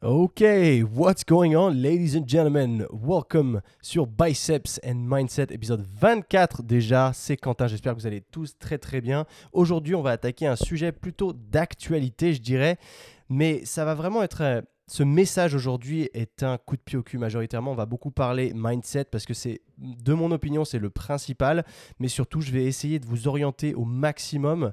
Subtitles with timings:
[0.00, 0.44] Ok,
[0.94, 2.86] what's going on, ladies and gentlemen?
[2.92, 7.10] Welcome sur Biceps and Mindset, épisode 24 déjà.
[7.12, 9.26] C'est Quentin, j'espère que vous allez tous très très bien.
[9.52, 12.78] Aujourd'hui, on va attaquer un sujet plutôt d'actualité, je dirais,
[13.28, 14.42] mais ça va vraiment être.
[14.42, 17.72] euh, Ce message aujourd'hui est un coup de pied au cul majoritairement.
[17.72, 21.64] On va beaucoup parler mindset parce que c'est, de mon opinion, c'est le principal.
[21.98, 24.72] Mais surtout, je vais essayer de vous orienter au maximum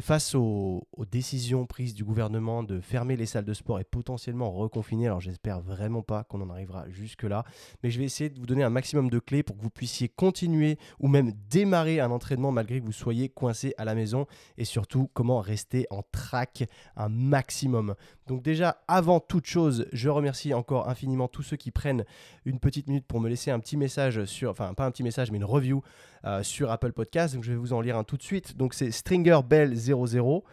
[0.00, 4.50] face aux, aux décisions prises du gouvernement de fermer les salles de sport et potentiellement
[4.50, 5.06] reconfiner.
[5.06, 7.44] Alors j'espère vraiment pas qu'on en arrivera jusque-là,
[7.82, 10.08] mais je vais essayer de vous donner un maximum de clés pour que vous puissiez
[10.08, 14.64] continuer ou même démarrer un entraînement malgré que vous soyez coincé à la maison et
[14.64, 16.64] surtout comment rester en track
[16.96, 17.94] un maximum.
[18.28, 22.04] Donc déjà, avant toute chose, je remercie encore infiniment tous ceux qui prennent
[22.44, 25.30] une petite minute pour me laisser un petit message sur, enfin pas un petit message,
[25.30, 25.82] mais une review
[26.24, 27.34] euh, sur Apple Podcast.
[27.34, 28.56] Donc je vais vous en lire un tout de suite.
[28.56, 30.44] Donc c'est Stringer Bell 00.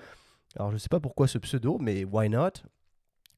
[0.55, 2.51] Alors je sais pas pourquoi ce pseudo, mais why not?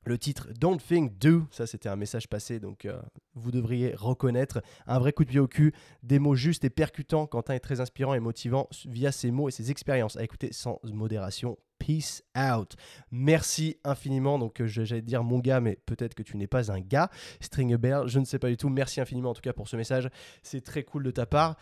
[0.07, 2.99] Le titre Don't Think Do, ça c'était un message passé, donc euh,
[3.35, 5.73] vous devriez reconnaître un vrai coup de pied au cul,
[6.03, 7.27] des mots justes et percutants.
[7.27, 10.17] Quentin est très inspirant et motivant via ses mots et ses expériences.
[10.17, 11.57] À écouter sans modération.
[11.79, 12.75] Peace out.
[13.11, 14.39] Merci infiniment.
[14.39, 17.09] Donc, euh, j'allais dire mon gars, mais peut-être que tu n'es pas un gars.
[17.39, 18.69] String Bear, je ne sais pas du tout.
[18.69, 20.09] Merci infiniment en tout cas pour ce message.
[20.41, 21.55] C'est très cool de ta part.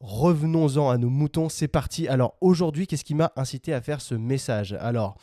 [0.00, 2.06] Revenons-en à nos moutons, c'est parti.
[2.06, 4.72] Alors aujourd'hui, qu'est-ce qui m'a incité à faire ce message?
[4.74, 5.16] Alors,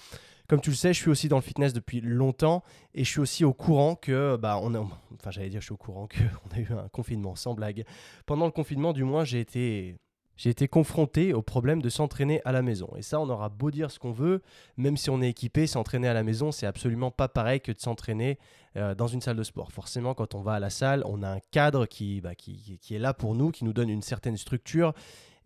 [0.47, 3.19] comme tu le sais, je suis aussi dans le fitness depuis longtemps et je suis
[3.19, 6.19] aussi au courant que, bah, on a, enfin, j'allais dire, je suis au courant que
[6.45, 7.85] on a eu un confinement, sans blague.
[8.25, 9.95] Pendant le confinement, du moins, j'ai été,
[10.37, 12.89] j'ai été confronté au problème de s'entraîner à la maison.
[12.97, 14.41] Et ça, on aura beau dire ce qu'on veut,
[14.77, 17.79] même si on est équipé, s'entraîner à la maison, c'est absolument pas pareil que de
[17.79, 18.37] s'entraîner
[18.77, 19.71] euh, dans une salle de sport.
[19.71, 22.95] Forcément, quand on va à la salle, on a un cadre qui, bah, qui, qui
[22.95, 24.93] est là pour nous, qui nous donne une certaine structure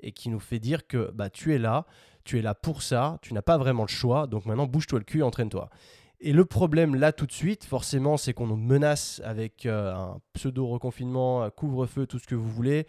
[0.02, 1.86] et qui nous fait dire que bah, tu es là,
[2.30, 5.06] tu es là pour ça, tu n'as pas vraiment le choix, donc maintenant bouge-toi le
[5.06, 5.72] cul, entraîne-toi.
[6.20, 10.20] Et le problème là tout de suite, forcément, c'est qu'on nous menace avec euh, un
[10.34, 12.86] pseudo-reconfinement, couvre-feu, tout ce que vous voulez.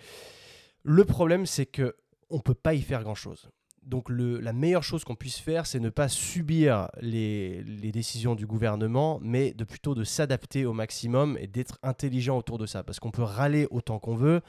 [0.82, 1.96] Le problème, c'est que
[2.28, 3.48] on peut pas y faire grand-chose.
[3.82, 7.62] Donc la meilleure chose qu'on puisse faire, c'est ne pas subir les,
[7.92, 12.66] décisions du gouvernement, mais de plutôt de s'adapter au maximum et d'être intelligent autour de
[12.66, 12.82] ça.
[12.82, 14.42] Parce qu'on peut râler autant qu'on veut.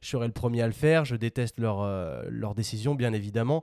[0.00, 1.04] Je serai le premier à le faire.
[1.04, 3.62] Je déteste leurs euh, décisions, bien évidemment.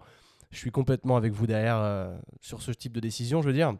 [0.55, 3.75] Je suis complètement avec vous derrière euh, sur ce type de décision, je veux dire.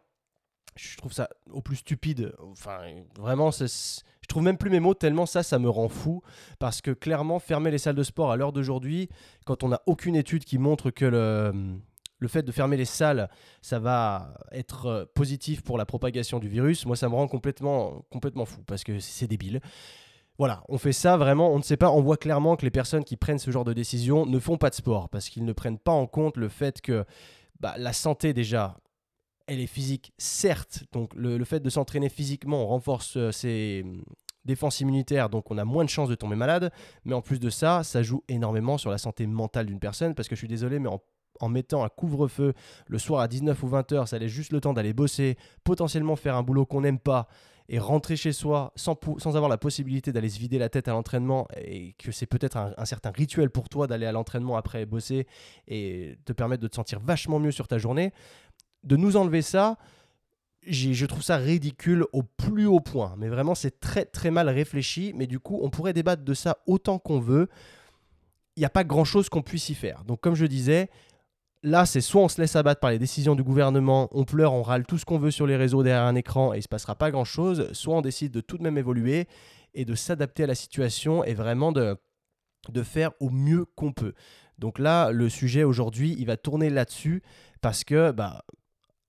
[0.75, 2.33] Je trouve ça au plus stupide.
[2.51, 2.79] Enfin,
[3.17, 6.21] vraiment, c'est- je trouve même plus mes mots tellement ça, ça me rend fou.
[6.59, 9.07] Parce que clairement, fermer les salles de sport à l'heure d'aujourd'hui,
[9.45, 11.77] quand on n'a aucune étude qui montre que le,
[12.19, 13.29] le fait de fermer les salles,
[13.61, 18.03] ça va être euh, positif pour la propagation du virus, moi, ça me rend complètement,
[18.11, 18.61] complètement fou.
[18.67, 19.61] Parce que c'est débile.
[20.37, 23.05] Voilà, on fait ça vraiment, on ne sait pas, on voit clairement que les personnes
[23.05, 25.79] qui prennent ce genre de décision ne font pas de sport parce qu'ils ne prennent
[25.79, 27.05] pas en compte le fait que
[27.61, 28.77] bah, la santé déjà,
[29.47, 34.03] elle est physique, certes, donc le, fait de s'entraîner physiquement, on renforce euh, ses hum,
[34.43, 36.71] défenses immunitaires, donc on a moins de chances de tomber malade,
[37.05, 40.27] mais en plus de ça, ça joue énormément sur la santé mentale d'une personne parce
[40.27, 41.01] que je suis désolé, mais en
[41.39, 42.53] en mettant un couvre-feu
[42.87, 46.15] le soir à 19 ou 20 heures, ça laisse juste le temps d'aller bosser, potentiellement
[46.15, 47.27] faire un boulot qu'on n'aime pas,
[47.67, 51.47] et rentrer chez soi sans, avoir la possibilité d'aller se vider la tête à l'entraînement
[51.57, 55.25] et que c'est peut-être un, un certain rituel pour toi d'aller à l'entraînement après bosser
[55.67, 58.13] et te permettre de te sentir vachement mieux sur ta journée,
[58.83, 59.77] de nous enlever ça,
[60.67, 63.15] je trouve ça ridicule au plus haut point.
[63.17, 65.13] Mais vraiment, c'est très très mal réfléchi.
[65.15, 67.49] Mais du coup, on pourrait débattre de ça autant qu'on veut.
[68.55, 70.03] Il n'y a pas grand-chose qu'on puisse y faire.
[70.05, 70.89] Donc comme je disais,
[71.65, 74.61] Là, c'est soit on se laisse abattre par les décisions du gouvernement, on pleure, on
[74.61, 76.67] râle tout ce qu'on veut sur les réseaux derrière un écran et il ne se
[76.67, 79.27] passera pas grand-chose, soit on décide de tout de même évoluer
[79.73, 81.97] et de s'adapter à la situation et vraiment de,
[82.83, 84.13] faire au mieux qu'on peut.
[84.59, 87.23] Donc là, le sujet aujourd'hui, il va tourner là-dessus
[87.61, 88.45] parce que, bah,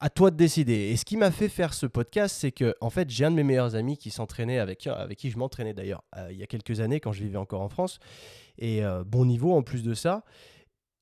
[0.00, 0.89] à toi de décider.
[0.93, 3.37] Et ce qui m'a fait faire ce podcast, c'est que, en fait, j'ai un de
[3.37, 6.47] mes meilleurs amis qui s'entraînait avec, avec qui je m'entraînais d'ailleurs euh, il y a
[6.47, 7.99] quelques années quand je vivais encore en France,
[8.56, 10.25] et euh, bon niveau en plus de ça.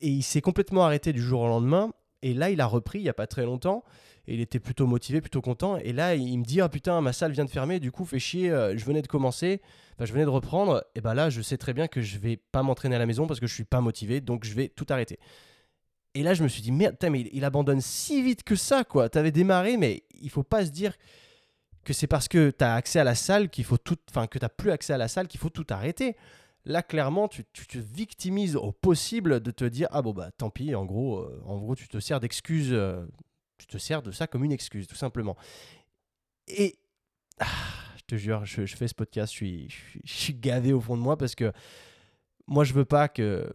[0.01, 1.93] Et il s'est complètement arrêté du jour au lendemain.
[2.23, 3.85] Et là, il a repris il n'y a pas très longtemps.
[4.27, 5.77] Et il était plutôt motivé, plutôt content.
[5.77, 7.81] Et là, il me dit Ah putain, ma salle vient de fermer.
[7.81, 8.51] Du coup, fait chier.
[8.51, 9.61] euh, je venais de commencer.
[9.95, 10.85] Enfin, je venais de reprendre.
[10.95, 13.27] Et bah là, je sais très bien que je vais pas m'entraîner à la maison
[13.27, 14.21] parce que je suis pas motivé.
[14.21, 15.19] Donc, je vais tout arrêter.
[16.15, 18.85] Et là, je me suis dit Merde, mais il, il abandonne si vite que ça,
[18.85, 19.09] quoi.
[19.09, 20.95] T'avais démarré, mais il faut pas se dire
[21.85, 23.99] que c'est parce que tu as accès à la salle qu'il faut tout.
[24.11, 26.17] Enfin, que tu plus accès à la salle qu'il faut tout arrêter.
[26.67, 30.75] Là, clairement, tu, te victimises au possible de te dire Ah bon, bah tant pis,
[30.75, 33.05] en gros, euh, en gros tu te sers d'excuse, euh,
[33.59, 35.37] tu te sers de ça comme une excuse, tout simplement.
[36.49, 36.79] Et
[37.39, 37.47] ah,
[37.97, 39.69] je te jure, je, fais ce podcast, je suis,
[40.05, 41.53] je, gavé au fond de moi parce que
[42.47, 43.53] moi, je veux pas que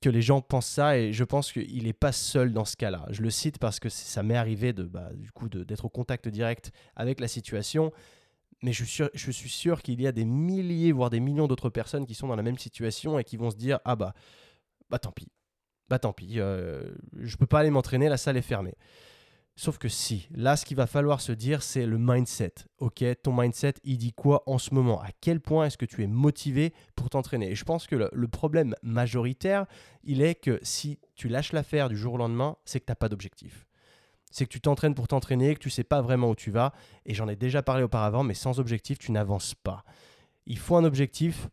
[0.00, 3.06] que les gens pensent ça et je pense qu'il n'est pas seul dans ce cas-là.
[3.10, 6.28] Je le cite parce que ça m'est arrivé de, bah, du coup d'être au contact
[6.28, 7.92] direct avec la situation,
[8.62, 12.14] mais je suis sûr, qu'il y a des milliers, voire des millions d'autres personnes qui
[12.14, 14.14] sont dans la même situation et qui vont se dire ah bah
[14.90, 15.28] bah tant pis,
[15.88, 18.74] bah tant pis, euh, je peux pas aller m'entraîner, la salle est fermée.
[19.58, 22.54] Sauf que si, là, ce qu'il va falloir se dire, c'est le mindset.
[22.78, 25.02] Ok, ton mindset, il dit quoi en ce moment?
[25.02, 27.50] À quel point est-ce que tu es motivé pour t'entraîner?
[27.50, 29.66] Et je pense que le, problème majoritaire,
[30.04, 32.96] il est que si tu lâches l'affaire du jour au lendemain, c'est que tu n'as
[32.96, 33.66] pas d'objectif.
[34.30, 36.72] C'est que tu t'entraînes pour t'entraîner, que tu sais pas vraiment où tu vas.
[37.06, 39.84] Et j'en ai déjà parlé auparavant, mais sans objectif, tu n'avances pas.
[40.46, 41.48] Il faut un objectif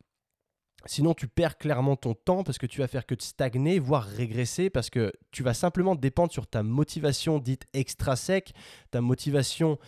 [0.87, 4.03] Sinon, tu perds clairement ton temps parce que tu vas faire que de stagner, voire
[4.03, 8.53] régresser, parce que tu vas simplement dépendre sur ta motivation dite extra-sec,
[8.91, 9.79] ta motivation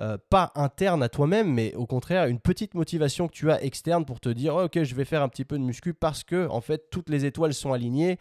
[0.00, 4.06] euh, pas interne à toi-même, mais au contraire, une petite motivation que tu as externe
[4.06, 6.62] pour te dire Ok, je vais faire un petit peu de muscu parce que, en
[6.62, 8.18] fait, toutes les étoiles sont alignées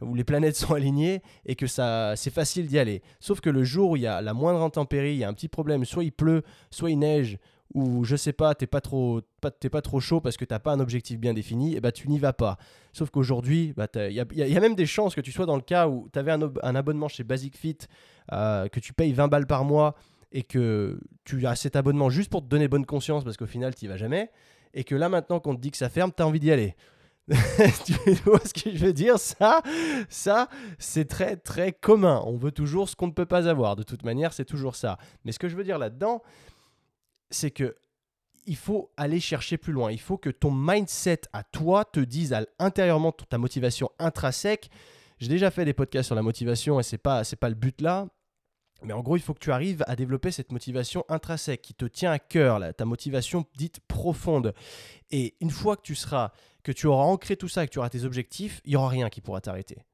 [0.00, 3.02] où les planètes sont alignées et que ça c'est facile d'y aller.
[3.20, 5.34] Sauf que le jour où il y a la moindre intempérie, il y a un
[5.34, 7.38] petit problème, soit il pleut, soit il neige,
[7.74, 10.72] ou je sais pas, t'es pas trop, pas, pas trop chaud parce que t'as pas
[10.72, 12.56] un objectif bien défini, et eh bah ben, tu n'y vas pas.
[12.92, 15.56] Sauf qu'aujourd'hui, il bah, y, a, y, a, même des chances que tu sois dans
[15.56, 17.78] le cas où tu avais un, un, abonnement chez Basic Fit,
[18.32, 19.96] euh, que tu payes 20 balles par mois
[20.30, 23.74] et que tu as cet abonnement juste pour te donner bonne conscience parce qu'au final,
[23.74, 24.30] tu vas jamais,
[24.72, 26.76] et que là maintenant qu'on te dit que ça ferme, tu as envie d'y aller.
[27.86, 29.18] tu vois ce que je veux dire?
[29.18, 29.62] Ça,
[30.10, 30.48] ça
[30.78, 32.22] c'est très très commun.
[32.26, 33.76] On veut toujours ce qu'on ne peut pas avoir.
[33.76, 34.98] De toute manière, c'est toujours ça.
[35.24, 36.22] Mais ce que je veux dire là-dedans,
[37.30, 37.76] c'est que
[38.46, 39.90] il faut aller chercher plus loin.
[39.90, 44.68] Il faut que ton mindset à toi te dise à, intérieurement ta motivation intrinsèque.
[45.18, 47.80] J'ai déjà fait des podcasts sur la motivation et c'est pas c'est pas le but
[47.80, 48.08] là.
[48.84, 51.84] Mais en gros, il faut que tu arrives à développer cette motivation intrinsèque qui te
[51.86, 54.54] tient à cœur, ta motivation dite profonde.
[55.10, 56.32] Et une fois que tu seras,
[56.62, 59.08] que tu auras ancré tout ça, que tu auras tes objectifs, il y aura rien
[59.08, 59.84] qui pourra t'arrêter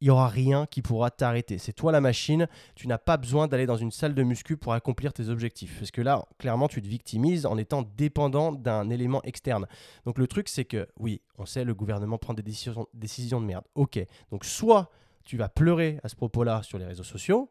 [0.00, 1.58] il n'y aura rien qui pourra t'arrêter.
[1.58, 4.72] C'est toi la machine, tu n'as pas besoin d'aller dans une salle de muscu pour
[4.72, 5.78] accomplir tes objectifs.
[5.78, 9.66] Parce que là, clairement, tu te victimises en étant dépendant d'un élément externe.
[10.06, 13.46] Donc le truc, c'est que, oui, on sait, le gouvernement prend des décisions, décisions de
[13.46, 13.64] merde.
[13.74, 14.90] Ok, donc soit
[15.24, 17.50] tu vas pleurer à ce propos-là sur les réseaux sociaux,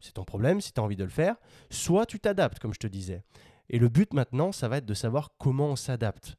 [0.00, 1.36] c'est ton problème si tu as envie de le faire,
[1.70, 3.22] soit tu t'adaptes, comme je te disais.
[3.68, 6.36] Et le but maintenant, ça va être de savoir comment on s'adapte.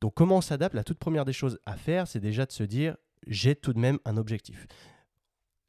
[0.00, 2.62] Donc comment on s'adapte, la toute première des choses à faire, c'est déjà de se
[2.62, 4.66] dire, j'ai tout de même un objectif.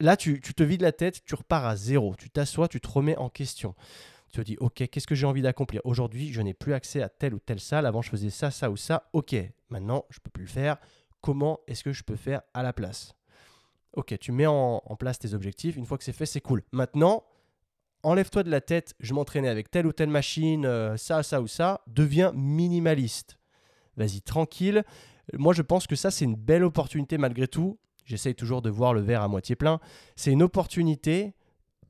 [0.00, 3.16] Là, tu, te vides la tête, tu repars à zéro, tu t'assois, tu te remets
[3.18, 3.74] en question.
[4.32, 5.80] Tu te dis, ok, qu'est-ce que j'ai envie d'accomplir?
[5.84, 7.86] Aujourd'hui, je n'ai plus accès à telle ou telle salle.
[7.86, 9.10] Avant, je faisais ça, ça ou ça.
[9.12, 9.36] Ok,
[9.68, 10.78] maintenant, je ne peux plus le faire.
[11.20, 13.14] Comment est-ce que je peux faire à la place?
[13.94, 15.76] Ok, tu mets en, place tes objectifs.
[15.76, 16.62] Une fois que c'est fait, c'est cool.
[16.72, 17.24] Maintenant,
[18.02, 21.46] enlève-toi de la tête, je m'entraînais avec telle ou telle machine, euh, ça, ça ou
[21.46, 21.82] ça.
[21.86, 23.38] Deviens minimaliste.
[23.96, 24.84] Vas-y, tranquille.
[25.34, 27.78] Moi, je pense que ça, c'est une belle opportunité malgré tout.
[28.04, 29.78] J'essaye toujours de voir le verre à moitié plein.
[30.16, 31.34] C'est une opportunité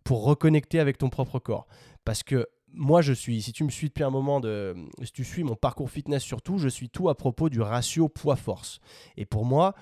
[0.05, 1.67] pour reconnecter avec ton propre corps.
[2.05, 5.25] Parce que moi, je suis, si tu me suis depuis un moment, de, si tu
[5.25, 8.81] suis mon parcours fitness surtout, je suis tout à propos du ratio poids-force.
[9.17, 9.75] Et pour moi,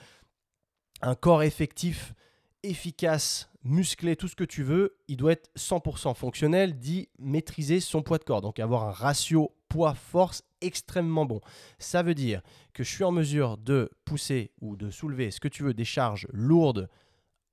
[1.02, 2.14] un corps effectif,
[2.62, 8.02] efficace, musclé, tout ce que tu veux, il doit être 100% fonctionnel, dit maîtriser son
[8.02, 8.40] poids de corps.
[8.40, 11.40] Donc avoir un ratio poids-force extrêmement bon.
[11.78, 12.42] Ça veut dire
[12.74, 15.84] que je suis en mesure de pousser ou de soulever ce que tu veux, des
[15.84, 16.88] charges lourdes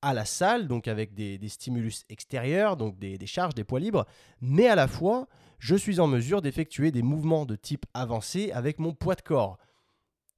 [0.02, 4.06] à la salle, donc avec des, stimulus extérieurs, donc des, charges, des poids libres,
[4.42, 5.28] mais à la fois,
[5.60, 9.58] je suis en mesure d'effectuer des mouvements de type avancé avec mon poids de corps.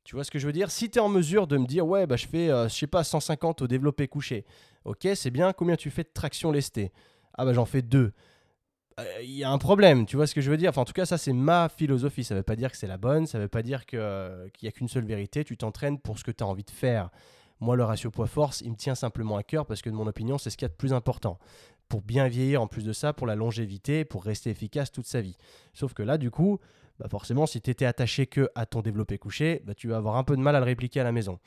[0.09, 0.71] Tu vois ce que je veux dire?
[0.71, 2.87] Si tu es en mesure de me dire, ouais, bah, je fais, euh, je sais
[2.87, 4.43] pas, 150 au développé couché,
[4.83, 6.91] ok, c'est bien, combien tu fais de traction lestée
[7.35, 8.11] Ah bah j'en fais deux
[9.21, 10.71] il y a un problème, tu vois ce que je veux dire?
[10.71, 12.23] Enfin, en tout cas, ça, c'est ma philosophie.
[12.23, 13.99] Ça ne veut pas dire que c'est la bonne, ça ne veut pas dire qu'il
[14.61, 15.43] n'y a qu'une seule vérité.
[15.45, 17.11] Tu t'entraînes pour ce que tu as envie de faire.
[17.59, 20.39] Moi, le ratio poids-force, il me tient simplement à cœur parce que, de mon opinion,
[20.39, 21.37] c'est ce qu'il y a de plus important.
[21.87, 25.21] Pour bien vieillir, en plus de ça, pour la longévité, pour rester efficace toute sa
[25.21, 25.37] vie.
[25.73, 26.59] Sauf que là, du coup,
[26.99, 30.17] bah forcément, si tu étais attaché que à ton développé couché, bah tu vas avoir
[30.17, 31.39] un peu de mal à le répliquer à la maison.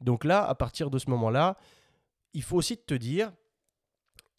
[0.00, 1.56] Donc là, à partir de ce moment-là,
[2.34, 3.32] il faut aussi te dire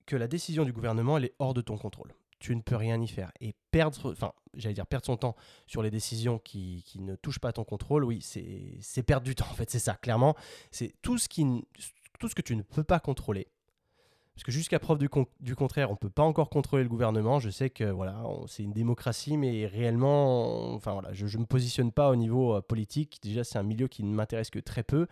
[0.05, 2.99] que la décision du gouvernement, elle est hors de ton contrôle tu ne peux rien
[3.01, 3.31] y faire.
[3.41, 5.35] Et perdre, enfin, j'allais dire perdre son temps
[5.67, 9.35] sur les décisions qui, qui ne touchent pas à ton contrôle, oui, c'est perdre du
[9.35, 10.35] temps, en fait, c'est ça, clairement.
[10.71, 11.27] C'est tout, ce
[12.19, 13.47] tout ce que tu ne peux pas contrôler.
[14.39, 17.41] Parce que jusqu'à preuve du, contraire, on ne peut pas encore contrôler le gouvernement.
[17.41, 21.91] Je sais que voilà, c'est une démocratie, mais réellement, enfin voilà, je ne me positionne
[21.91, 23.19] pas au niveau euh, politique.
[23.21, 25.07] Déjà, c'est un milieu qui ne m'intéresse que très peu.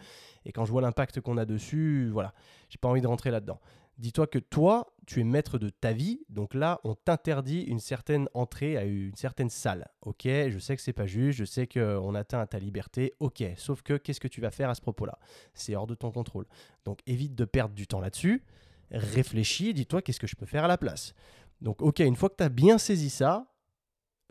[0.45, 2.33] Et quand je vois l'impact qu'on a dessus, voilà,
[2.69, 3.59] j'ai pas envie de rentrer là-dedans.
[3.97, 8.29] Dis-toi que toi, tu es maître de ta vie, donc là, on t'interdit une certaine
[8.33, 9.89] entrée à une certaine salle.
[10.03, 13.43] Ok, je sais que c'est pas juste, je sais qu'on atteint à ta liberté, ok,
[13.57, 15.19] sauf que qu'est-ce que tu vas faire à ce propos-là?
[15.53, 16.45] C'est hors de ton contrôle.
[16.85, 18.45] Donc évite de perdre du temps là-dessus,
[18.91, 21.13] réfléchis, dis-toi qu'est-ce que je peux faire à la place.
[21.61, 23.47] Donc ok, une fois que tu as bien saisi ça,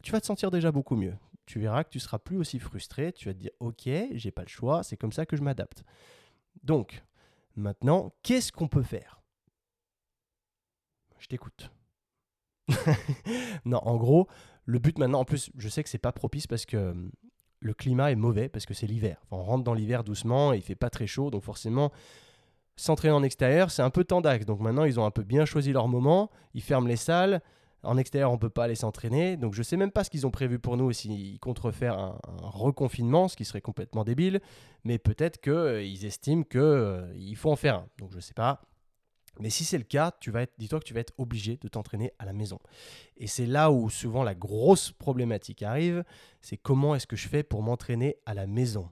[0.02, 1.14] tu vas te sentir déjà beaucoup mieux.
[1.46, 4.42] Tu verras que tu seras plus aussi frustré, tu vas te dire ok, j'ai pas
[4.42, 5.84] le choix, c'est comme ça que je m'adapte.
[6.62, 7.04] Donc,
[7.54, 9.22] maintenant, qu'est-ce qu'on peut faire?
[11.18, 11.70] Je t'écoute.
[13.64, 14.28] non, en gros,
[14.64, 17.10] le but maintenant, en plus, je sais que c'est pas propice parce que hum,
[17.60, 19.24] le climat est mauvais, parce que c'est l'hiver.
[19.30, 21.92] on rentre dans l'hiver doucement et il fait pas très chaud, donc forcément,
[22.76, 24.44] s'entraîner en extérieur, c'est un peu tendax.
[24.46, 27.40] Donc maintenant, ils ont un peu bien choisi leur moment, ils ferment les salles.
[27.82, 29.36] En extérieur, on peut pas aller s'entraîner.
[29.36, 32.18] Donc je sais même pas ce qu'ils ont prévu pour nous, s'ils comptent refaire un,
[32.42, 34.40] reconfinement, ce qui serait complètement débile.
[34.84, 37.88] Mais peut-être qu'ils euh, estiment qu'il euh, faut en faire un.
[37.98, 38.62] Donc je sais pas.
[39.38, 41.68] Mais si c'est le cas, tu vas être, dis-toi que tu vas être obligé de
[41.68, 42.58] t'entraîner à la maison.
[43.18, 46.04] Et c'est là où souvent la grosse problématique arrive,
[46.40, 48.88] c'est comment est-ce que je fais pour m'entraîner à la maison?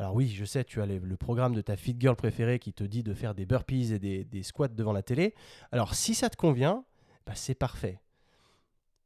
[0.00, 2.82] Alors oui, je sais, tu as le, programme de ta fit girl préférée qui te
[2.84, 5.34] dit de faire des burpees et des, squats devant la télé.
[5.72, 6.86] Alors si ça te convient,
[7.26, 8.00] bah, c'est parfait.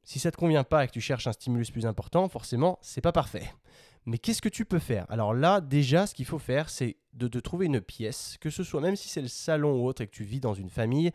[0.04, 3.00] Si ça te convient pas et que tu cherches un stimulus plus important, forcément, c'est
[3.00, 3.52] pas parfait.
[4.06, 5.04] Mais qu'est-ce que tu peux faire?
[5.08, 8.62] Alors là, déjà, ce qu'il faut faire, c'est de, de, trouver une pièce, que ce
[8.62, 11.10] soit même si c'est le salon ou autre et que tu vis dans une famille,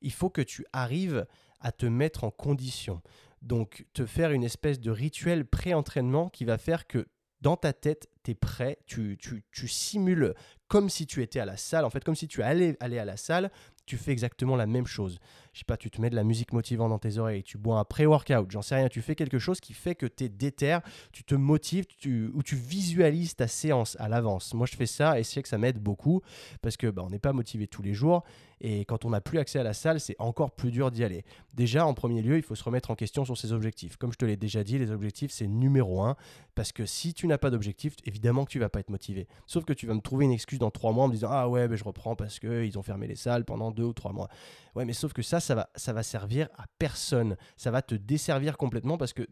[0.00, 1.26] il faut que tu arrives
[1.58, 3.02] à te mettre en condition.
[3.42, 7.08] Donc, te faire une espèce de rituel pré-entraînement qui va faire que
[7.44, 9.18] dans ta tête, tu es prêt, tu,
[9.52, 10.34] simules
[10.66, 13.16] comme si tu étais à la salle, en fait, comme si tu allais à la
[13.18, 13.50] salle,
[13.84, 15.20] tu fais exactement la même chose
[15.54, 17.78] je sais pas, tu te mets de la musique motivante dans tes oreilles, tu bois
[17.78, 20.78] un pré-workout, j'en sais rien, tu fais quelque chose qui fait que tu es déter,
[21.12, 24.52] tu te motives, tu, ou tu visualises ta séance à l'avance.
[24.52, 26.22] Moi, je fais ça et c'est que ça m'aide beaucoup
[26.60, 28.24] parce que bah, on n'est pas motivé tous les jours
[28.60, 31.24] et quand on n'a plus accès à la salle, c'est encore plus dur d'y aller.
[31.52, 33.96] Déjà, en premier lieu, il faut se remettre en question sur ses objectifs.
[33.96, 36.16] Comme je te l'ai déjà dit, les objectifs, c'est numéro un
[36.54, 39.28] parce que si tu n'as pas d'objectif, évidemment que tu vas pas être motivé.
[39.46, 41.48] Sauf que tu vas me trouver une excuse dans trois mois en me disant Ah
[41.48, 44.28] ouais, ben, je reprends parce qu'ils ont fermé les salles pendant deux ou trois mois.
[44.74, 47.36] Ouais, mais sauf que ça, ça va, ça va servir à personne.
[47.56, 49.26] Ça va te desservir complètement parce que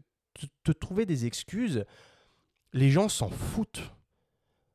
[0.63, 1.85] te, trouver des excuses,
[2.71, 3.91] les gens s'en foutent.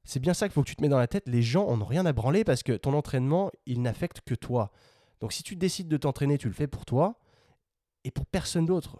[0.04, 1.28] C'est bien ça qu'il faut que tu te mets dans la tête.
[1.28, 4.70] Les gens en ont rien à branler parce que ton entraînement, il n'affecte que toi.
[5.20, 7.18] Donc si tu décides de t'entraîner, tu le fais pour toi
[8.04, 8.98] et pour personne d'autre.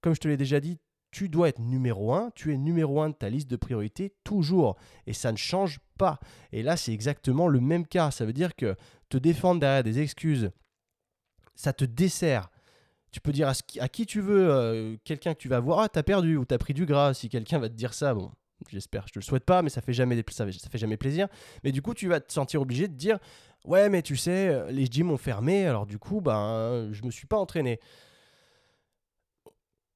[0.00, 0.78] Comme je te l'ai déjà dit,
[1.10, 4.76] tu dois être numéro un, tu es numéro un de ta liste de priorités toujours.
[5.06, 6.18] Et ça ne change pas.
[6.52, 8.10] Et là, c'est exactement le même cas.
[8.10, 8.76] Ça veut dire que
[9.08, 10.50] te défendre derrière des excuses
[11.58, 12.50] ça te dessert.
[13.10, 16.02] Tu peux dire à, qui tu veux, euh, quelqu'un que tu vas voir, ah, t'as
[16.02, 17.14] perdu ou t'as pris du gras.
[17.14, 18.30] Si quelqu'un va te dire ça, bon,
[18.68, 21.26] j'espère, je te le souhaite pas, mais ça fait jamais, ça, fait jamais plaisir.
[21.64, 23.18] Mais du coup, tu vas te sentir obligé de dire,
[23.64, 27.10] ouais, mais tu sais, euh, les gyms ont fermé, alors du coup, ben, je me
[27.10, 27.80] suis pas entraîné.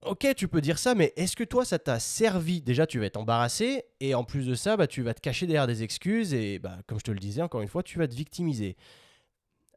[0.04, 2.60] Ok, tu peux dire ça, mais est-ce que toi, ça t'a servi?
[2.60, 5.46] Déjà, tu vas être embarrassé, et en plus de ça, bah, tu vas te cacher
[5.46, 8.08] derrière des excuses, et bah, comme je te le disais, encore une fois, tu vas
[8.08, 8.76] te victimiser.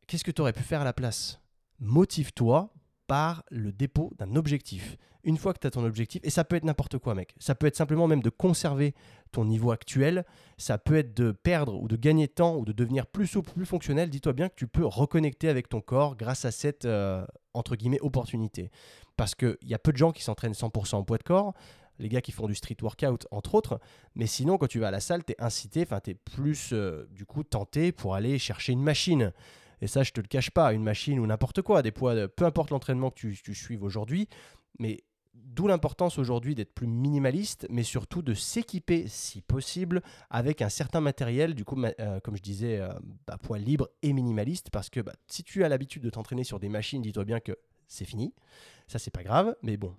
[0.07, 1.39] Qu'est-ce que tu aurais pu faire à la place?
[1.79, 2.73] Motive-toi
[3.07, 4.97] par le dépôt d'un objectif.
[5.23, 7.33] Une fois que tu as ton objectif, et ça peut être n'importe quoi, mec.
[7.39, 8.93] Ça peut être simplement même de conserver
[9.31, 10.23] ton niveau actuel.
[10.57, 13.65] Ça peut être de perdre ou de gagner temps ou de devenir plus souple, plus
[13.65, 14.09] fonctionnel.
[14.09, 17.99] Dis-toi bien que tu peux reconnecter avec ton corps grâce à cette, euh, entre guillemets,
[18.01, 18.69] opportunité.
[19.17, 21.53] Parce qu'il y a peu de gens qui s'entraînent 100% en poids de corps
[21.99, 23.79] les gars qui font du street workout entre autres.
[24.15, 26.71] Mais sinon, quand tu vas à la salle, tu es incité, enfin, tu es plus
[26.73, 29.31] euh, du coup tenté pour aller chercher une machine.
[29.81, 32.45] Et ça, je te le cache pas, une machine ou n'importe quoi, des poids, peu
[32.45, 34.27] importe l'entraînement que tu, tu suives aujourd'hui,
[34.79, 35.03] mais
[35.35, 41.01] D'où l'importance aujourd'hui d'être plus minimaliste, mais surtout de s'équiper, si possible, avec un certain
[41.01, 42.93] matériel, du coup, euh, comme je disais, euh,
[43.27, 46.59] bah, poids libre et minimaliste, parce que bah, si tu as l'habitude de t'entraîner sur
[46.59, 48.33] des machines, dis-toi bien que c'est fini.
[48.87, 49.93] Ça, c'est pas grave, mais bon.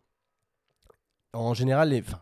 [1.35, 2.01] En général, les...
[2.01, 2.21] enfin,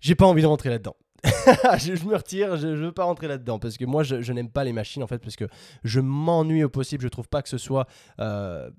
[0.00, 0.96] j'ai pas envie de rentrer là-dedans.
[1.78, 4.64] je, me retire, je, ne veux pas rentrer là-dedans parce que moi je, n'aime pas
[4.64, 5.46] les machines en fait parce que
[5.84, 7.02] je m'ennuie au possible.
[7.02, 7.86] Je trouve pas que ce soit
[8.20, 8.70] euh,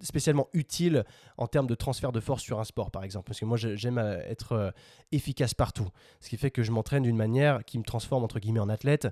[0.00, 1.04] spécialement utile
[1.36, 3.98] en termes de transfert de force sur un sport par exemple parce que moi j'aime
[3.98, 4.70] euh, être euh,
[5.12, 5.88] efficace partout
[6.20, 9.08] ce qui fait que je m'entraîne d'une manière qui me transforme entre guillemets en athlète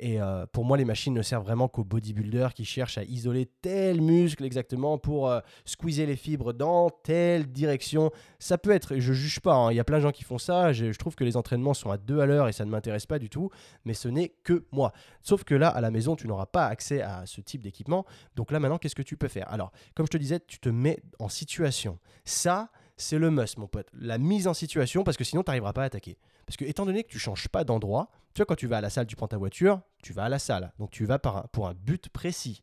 [0.00, 3.46] et euh, pour moi, les machines ne servent vraiment qu'aux bodybuilders qui cherchent à isoler
[3.62, 8.10] tel muscle exactement pour euh, squeezer les fibres dans telle direction.
[8.40, 10.38] Ça peut être, je juge pas, hein, il y a plein de gens qui font
[10.38, 10.72] ça.
[10.72, 13.20] Je, trouve que les entraînements sont à deux à l'heure et ça ne m'intéresse pas
[13.20, 13.50] du tout,
[13.84, 14.92] mais ce n'est que moi.
[15.22, 18.04] Sauf que là, à la maison, tu n'auras pas accès à ce type d'équipement.
[18.34, 19.50] Donc là, maintenant, qu'est-ce que tu peux faire?
[19.52, 21.98] Alors, comme je te disais, tu te mets en situation.
[22.24, 23.88] Ça, c'est le must, mon pote.
[23.92, 26.18] La mise en situation, parce que sinon, tu n'arriveras pas à attaquer.
[26.46, 28.80] Parce que, étant donné que tu changes pas d'endroit, tu vois, quand tu vas à
[28.80, 30.72] la salle, tu prends ta voiture, tu vas à la salle.
[30.78, 32.62] Donc, tu vas pour un but précis.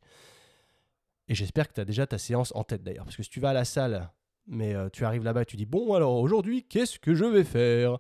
[1.28, 3.06] Et j'espère que tu as déjà ta séance en tête d'ailleurs.
[3.06, 4.12] Parce que si tu vas à la salle,
[4.48, 7.44] mais euh, tu arrives là-bas et tu dis Bon, alors aujourd'hui, qu'est-ce que je vais
[7.44, 7.98] faire?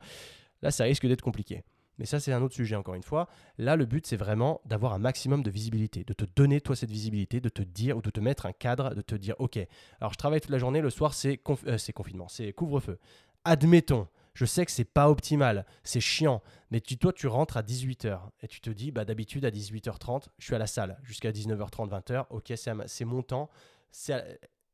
[0.61, 1.63] Là, ça risque d'être compliqué.
[2.01, 3.29] Mais ça, c'est un autre sujet, encore une fois.
[3.59, 6.89] Là, le but, c'est vraiment d'avoir un maximum de visibilité, de te donner, toi, cette
[6.89, 9.59] visibilité, de te dire ou de te mettre un cadre, de te dire Ok,
[9.99, 12.97] alors je travaille toute la journée, le soir, c'est euh, confinement, c'est couvre-feu.
[13.45, 16.41] Admettons, je sais que c'est pas optimal, c'est chiant,
[16.71, 20.23] mais tu, toi, tu rentres à 18h et tu te dis, bah, d'habitude, à 18h30,
[20.39, 22.25] je suis à la salle jusqu'à 19h30, 20h.
[22.31, 23.51] Ok, c'est mon temps,
[23.91, 24.23] c'est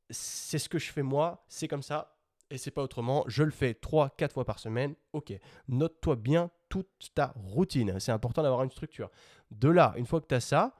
[0.09, 2.16] ce que je fais moi, c'est comme ça
[2.49, 3.23] et c'est pas autrement.
[3.27, 4.95] Je le fais 3-4 fois par semaine.
[5.13, 5.33] Ok,
[5.67, 7.99] note-toi bien toute ta routine.
[7.99, 9.09] C'est important d'avoir une structure.
[9.51, 10.75] De là, une fois que tu as ça,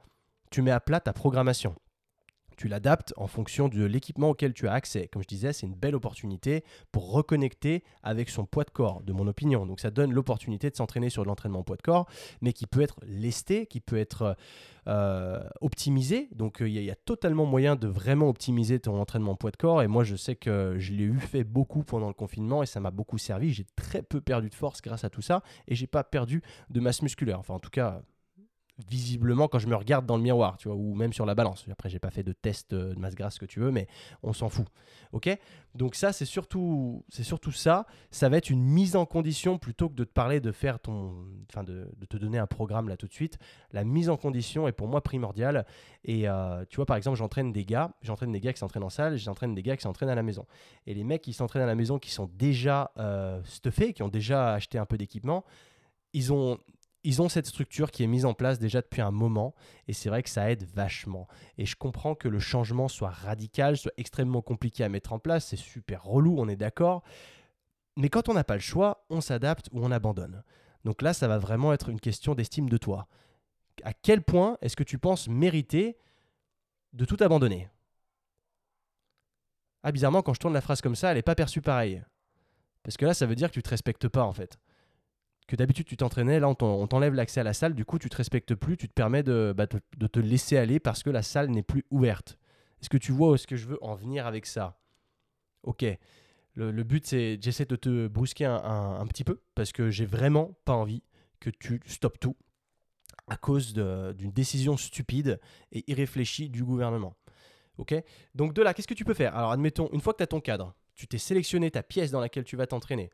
[0.50, 1.74] tu mets à plat ta programmation
[2.58, 5.08] tu l'adaptes en fonction de l'équipement auquel tu as accès.
[5.08, 9.12] Comme je disais, c'est une belle opportunité pour reconnecter avec son poids de corps, de
[9.12, 9.64] mon opinion.
[9.64, 12.06] Donc ça donne l'opportunité de s'entraîner sur l'entraînement poids de corps,
[12.42, 14.36] mais qui peut être lesté, qui peut être
[14.88, 16.28] euh, optimisé.
[16.34, 19.82] Donc il y, a totalement moyen de vraiment optimiser ton entraînement poids de corps.
[19.82, 22.80] Et moi, je sais que je l'ai eu fait beaucoup pendant le confinement et ça
[22.80, 23.52] m'a beaucoup servi.
[23.52, 26.80] J'ai très peu perdu de force grâce à tout ça et j'ai pas perdu de
[26.80, 27.38] masse musculaire.
[27.38, 28.02] Enfin, en tout cas,
[28.86, 31.64] visiblement quand je me regarde dans le miroir, tu vois, ou même sur la balance.
[31.70, 33.88] Après, j'ai pas fait de test euh, de masse grasse que tu veux, mais
[34.22, 34.66] on s'en fout.
[35.12, 35.28] Ok?
[35.74, 37.86] Donc ça, c'est surtout, c'est surtout ça.
[38.10, 41.26] Ça va être une mise en condition plutôt que de te parler de faire ton,
[41.50, 43.38] enfin de, te donner un programme là tout de suite.
[43.72, 45.66] La mise en condition est pour moi primordiale.
[46.04, 48.90] Et euh, tu vois, par exemple, j'entraîne des gars, j'entraîne des gars qui s'entraînent en
[48.90, 50.46] salle, j'entraîne des gars qui s'entraînent à la maison.
[50.86, 54.08] Et les mecs qui s'entraînent à la maison, qui sont déjà euh, stuffés, qui ont
[54.08, 55.44] déjà acheté un peu d'équipement,
[56.12, 56.58] ils ont
[57.04, 59.54] ils ont cette structure qui est mise en place déjà depuis un moment
[59.86, 61.28] et c'est vrai que ça aide vachement.
[61.56, 65.46] Et je comprends que le changement soit radical, soit extrêmement compliqué à mettre en place,
[65.46, 67.02] c'est super relou, on est d'accord.
[67.96, 70.42] Mais quand on n'a pas le choix, on s'adapte ou on abandonne.
[70.84, 73.06] Donc là, ça va vraiment être une question d'estime de toi.
[73.84, 75.98] À quel point est-ce que tu penses mériter
[76.92, 77.68] de tout abandonner?
[79.84, 82.02] Ah, bizarrement, quand je tourne la phrase comme ça, elle n'est pas perçue pareil.
[82.82, 84.58] Parce que là, ça veut dire que tu te respectes pas en fait
[85.48, 88.16] que d'habitude tu t'entraînais, là on t'enlève l'accès à la salle, du coup tu te
[88.16, 91.62] respectes plus, tu te permets de, bah, te laisser aller parce que la salle n'est
[91.62, 92.38] plus ouverte.
[92.80, 94.78] Est-ce que tu vois où est-ce que je veux en venir avec ça?
[95.64, 95.84] Ok.
[96.54, 100.72] Le, but c'est, j'essaie de te brusquer un, petit peu parce que j'ai vraiment pas
[100.72, 101.04] envie
[101.38, 102.36] que tu stoppes tout
[103.28, 107.16] à cause d'une décision stupide et irréfléchie du gouvernement.
[107.78, 107.94] Ok?
[108.34, 109.36] Donc de là, qu'est-ce que tu peux faire?
[109.36, 112.20] Alors admettons, une fois que tu as ton cadre, tu t'es sélectionné ta pièce dans
[112.20, 113.08] laquelle tu vas t'entraîner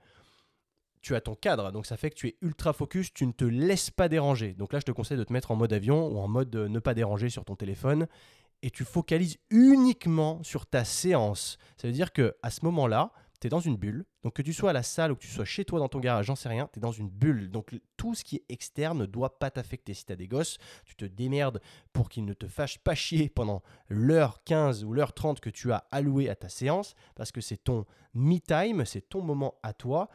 [1.05, 3.45] tu as ton cadre, donc ça fait que tu es ultra focus, tu ne te
[3.45, 4.55] laisses pas déranger.
[4.55, 6.79] Donc là, je te conseille de te mettre en mode avion ou en mode ne
[6.79, 8.07] pas déranger sur ton téléphone
[8.63, 11.59] et tu focalises uniquement sur ta séance.
[11.77, 14.07] Ça veut dire que à ce moment-là, tu es dans une bulle.
[14.23, 16.01] Donc que tu sois à la salle ou que tu sois chez toi dans ton
[16.01, 17.51] garage, j'en sais rien, tu es dans une bulle.
[17.51, 19.93] Donc tout ce qui est externe ne doit pas t'affecter.
[19.93, 21.61] Si tu as des gosses, tu te démerdes
[21.93, 25.71] pour qu'ils ne te fâchent pas chier pendant l'heure 15 ou l'heure 30 que tu
[25.71, 29.75] as alloué à ta séance parce que c'est ton me time, c'est ton moment à
[29.75, 30.09] toi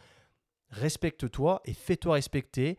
[0.70, 2.78] respecte-toi et fais-toi respecter.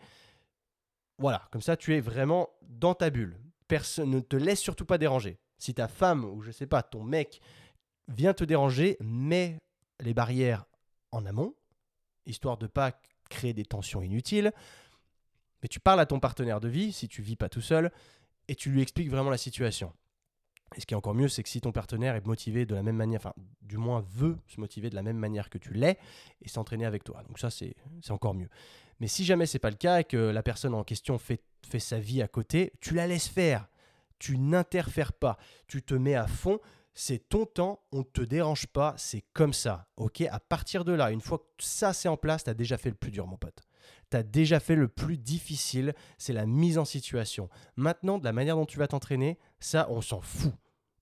[1.18, 3.38] Voilà, comme ça tu es vraiment dans ta bulle.
[3.68, 5.38] Personne ne te laisse surtout pas déranger.
[5.59, 7.40] Si ta femme ou je sais pas, ton mec
[8.09, 9.59] vient te déranger, mets
[10.00, 10.64] les barrières
[11.12, 11.55] en amont,
[12.26, 12.92] histoire de pas
[13.29, 14.53] créer des tensions inutiles.
[15.62, 17.92] Mais tu parles à ton partenaire de vie, si tu vis pas tout seul,
[18.48, 19.92] et tu lui expliques vraiment la situation.
[20.76, 22.83] Et ce qui est encore mieux, c'est que si ton partenaire est motivé de la
[22.83, 25.98] même manière, enfin, du moins veut se motiver de la même manière que tu l'es
[26.42, 27.22] et s'entraîner avec toi.
[27.26, 27.74] Donc, ça, c'est
[28.11, 28.48] encore mieux.
[29.00, 31.80] Mais si jamais c'est pas le cas et que la personne en question fait, fait
[31.80, 33.68] sa vie à côté, tu la laisses faire.
[34.18, 35.38] Tu n'interfères pas.
[35.66, 36.61] Tu te mets à fond.
[36.92, 39.87] C'est ton temps, on ne te dérange pas, c'est comme ça.
[39.96, 40.20] Ok?
[40.22, 42.90] À partir de là, une fois que ça c'est en place, tu as déjà fait
[42.90, 43.62] le plus dur, mon pote
[44.11, 47.48] tu as déjà fait le plus difficile, c'est la mise en situation.
[47.76, 50.52] Maintenant, de la manière dont tu vas t'entraîner, ça, on s'en fout.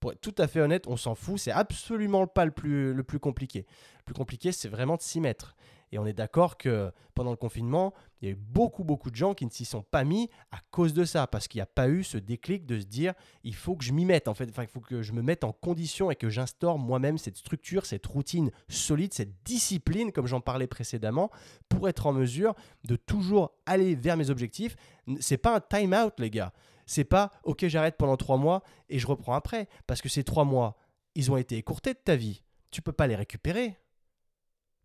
[0.00, 1.38] Pour être tout à fait honnête, on s'en fout.
[1.38, 3.66] C'est absolument pas le plus, le plus compliqué.
[3.98, 5.56] Le plus compliqué, c'est vraiment de s'y mettre.
[5.90, 9.16] Et on est d'accord que pendant le confinement, il y a eu beaucoup, beaucoup de
[9.16, 11.66] gens qui ne s'y sont pas mis à cause de ça, parce qu'il n'y a
[11.66, 14.48] pas eu ce déclic de se dire il faut que je m'y mette, en fait,
[14.50, 17.86] enfin, il faut que je me mette en condition et que j'instaure moi-même cette structure,
[17.86, 21.30] cette routine solide, cette discipline, comme j'en parlais précédemment,
[21.68, 24.76] pour être en mesure de toujours aller vers mes objectifs.
[25.20, 26.52] C'est pas un time-out, les gars.
[26.88, 30.44] C'est pas ok, j'arrête pendant trois mois et je reprends après, parce que ces trois
[30.44, 30.76] mois,
[31.14, 32.42] ils ont été écourtés de ta vie.
[32.70, 33.76] Tu peux pas les récupérer.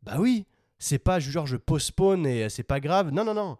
[0.03, 0.45] Bah oui,
[0.79, 3.11] c'est pas genre je postpone et c'est pas grave.
[3.11, 3.57] Non, non, non.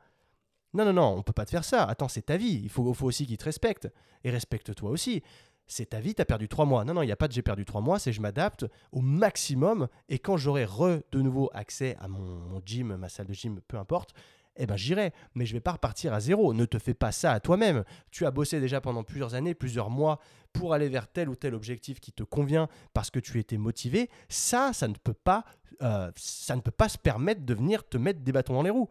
[0.73, 1.85] Non, non, non, on peut pas te faire ça.
[1.85, 2.59] Attends, c'est ta vie.
[2.63, 3.89] Il faut, aussi qu'ils te respectent.
[4.25, 5.23] Et respecte-toi aussi.
[5.65, 6.83] C'est ta vie, tu as perdu trois mois.
[6.83, 8.99] Non, non, il n'y a pas de j'ai perdu trois mois, c'est je m'adapte au
[8.99, 9.87] maximum.
[10.09, 10.65] Et quand j'aurai
[11.11, 14.13] de nouveau accès à mon, gym, ma salle de gym, peu importe,
[14.55, 16.53] eh ben j'irai, mais je vais pas repartir à zéro.
[16.53, 17.83] Ne te fais pas ça à toi-même.
[18.11, 20.19] Tu as bossé déjà pendant plusieurs années, plusieurs mois
[20.51, 24.09] pour aller vers tel ou tel objectif qui te convient parce que tu étais motivé.
[24.29, 25.45] Ça, ça ne peut pas,
[25.81, 28.69] euh, ça ne peut pas se permettre de venir te mettre des bâtons dans les
[28.69, 28.89] roues.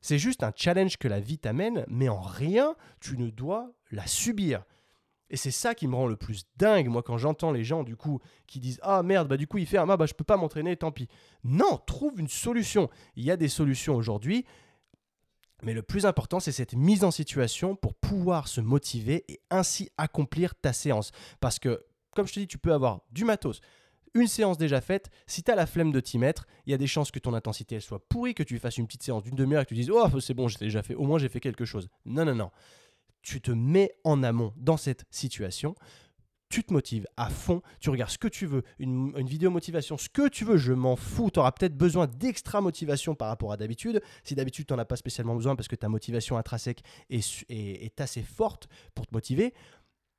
[0.00, 4.06] C'est juste un challenge que la vie t'amène, mais en rien tu ne dois la
[4.06, 4.64] subir.
[5.32, 7.96] Et c'est ça qui me rend le plus dingue, moi, quand j'entends les gens, du
[7.96, 10.36] coup, qui disent Ah merde, bah du coup, il fait Ah bah je peux pas
[10.36, 11.08] m'entraîner, tant pis.
[11.42, 12.90] Non, trouve une solution.
[13.16, 14.44] Il y a des solutions aujourd'hui.
[15.62, 19.90] Mais le plus important, c'est cette mise en situation pour pouvoir se motiver et ainsi
[19.96, 21.12] accomplir ta séance.
[21.40, 23.60] Parce que, comme je te dis, tu peux avoir du matos,
[24.14, 25.10] une séance déjà faite.
[25.26, 27.32] Si tu as la flemme de t'y mettre, il y a des chances que ton
[27.34, 29.74] intensité elle soit pourrie, que tu fasses une petite séance d'une demi-heure et que tu
[29.74, 31.88] dises Oh, c'est bon, j'ai déjà fait, au moins j'ai fait quelque chose.
[32.04, 32.50] Non, non, non.
[33.22, 35.76] Tu te mets en amont dans cette situation
[36.52, 40.10] tu te motives à fond, tu regardes ce que tu veux, une, vidéo motivation, ce
[40.10, 43.56] que tu veux, je m'en fous, tu auras peut-être besoin d'extra motivation par rapport à
[43.56, 44.02] d'habitude.
[44.22, 48.00] Si d'habitude tu n'en as pas spécialement besoin parce que ta motivation intrinsèque est, est,
[48.02, 49.54] assez forte pour te motiver,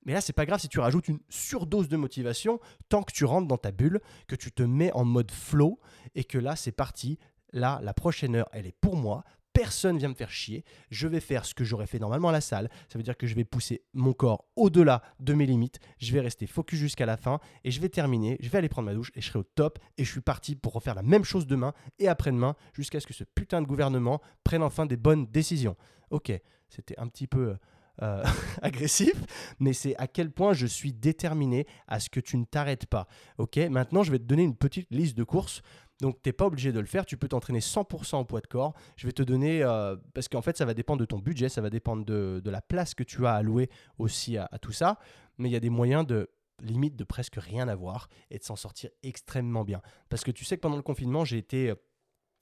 [0.06, 3.26] mais là, c'est pas grave si tu rajoutes une surdose de motivation tant que tu
[3.26, 5.80] rentres dans ta bulle, que tu te mets en mode flow
[6.15, 7.19] et que là, c'est parti.
[7.52, 9.24] Là, la prochaine heure, elle est pour moi
[9.63, 12.41] personne vient me faire chier, je vais faire ce que j'aurais fait normalement à la
[12.41, 16.12] salle, ça veut dire que je vais pousser mon corps au-delà de mes limites, je
[16.12, 18.93] vais rester focus jusqu'à la fin et je vais terminer, je vais aller prendre ma
[18.93, 21.47] douche et je serai au top et je suis parti pour refaire la même chose
[21.47, 25.78] demain et après-demain jusqu'à ce que ce putain de gouvernement prenne enfin des bonnes décisions.
[26.10, 26.34] Ok,
[26.67, 27.56] c'était un petit peu...
[28.02, 28.23] Euh,
[28.63, 29.13] agressif,
[29.60, 33.08] mais c'est à quel point je suis déterminé à ce que tu ne t'arrêtes pas.
[33.38, 35.62] Ok, maintenant je vais te donner une petite liste de courses
[36.03, 37.05] donc, tu n'es pas obligé de le faire.
[37.05, 38.73] Tu peux t'entraîner 100% en poids de corps.
[38.97, 41.61] Je vais te donner, euh, parce qu'en fait, ça va dépendre de ton budget, ça
[41.61, 44.99] va dépendre de, la place que tu as allouée aussi à, tout ça.
[45.37, 46.29] Mais il y a des moyens de
[46.61, 49.81] limite de presque rien avoir et de s'en sortir extrêmement bien.
[50.09, 51.69] Parce que tu sais que pendant le confinement, j'ai été...
[51.69, 51.75] Euh,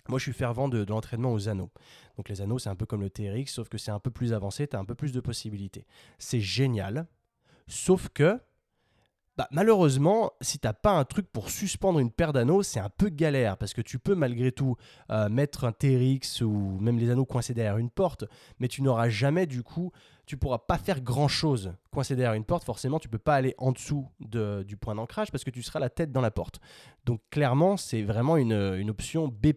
[0.10, 1.70] moi, je suis fervent de, de l'entraînement aux anneaux.
[2.18, 4.34] Donc, les anneaux, c'est un peu comme le TRX, sauf que c'est un peu plus
[4.34, 5.86] avancé, tu as un peu plus de possibilités.
[6.18, 7.06] C'est génial,
[7.68, 8.42] sauf que
[9.38, 12.90] bah, malheureusement, si tu n'as pas un truc pour suspendre une paire d'anneaux, c'est un
[12.90, 14.76] peu galère parce que tu peux malgré tout
[15.10, 18.26] euh, mettre un TRX ou même les anneaux coincés derrière une porte,
[18.60, 19.92] mais tu n'auras jamais du coup,
[20.26, 22.66] tu pourras pas faire grand chose coincé derrière une porte.
[22.66, 25.80] Forcément, tu peux pas aller en dessous de, du point d'ancrage parce que tu seras
[25.80, 26.60] la tête dans la porte.
[27.06, 29.54] Donc clairement, c'est vraiment une, une option B+.